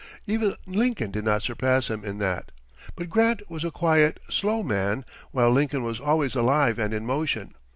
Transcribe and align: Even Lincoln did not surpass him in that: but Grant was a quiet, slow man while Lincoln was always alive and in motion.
Even 0.25 0.55
Lincoln 0.65 1.11
did 1.11 1.23
not 1.25 1.43
surpass 1.43 1.87
him 1.87 2.03
in 2.03 2.17
that: 2.17 2.51
but 2.95 3.07
Grant 3.07 3.47
was 3.51 3.63
a 3.63 3.69
quiet, 3.69 4.19
slow 4.31 4.63
man 4.63 5.05
while 5.29 5.51
Lincoln 5.51 5.83
was 5.83 5.99
always 5.99 6.33
alive 6.33 6.79
and 6.79 6.91
in 6.91 7.05
motion. 7.05 7.53